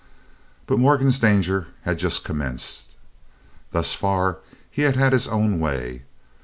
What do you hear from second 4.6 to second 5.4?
he had had his